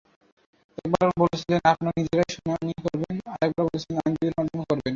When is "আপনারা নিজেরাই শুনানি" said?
1.71-2.73